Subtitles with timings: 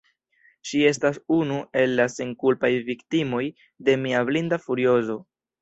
[0.69, 3.45] Ŝi estas unu el la senkulpaj viktimoj
[3.91, 5.23] de mia blinda furiozo.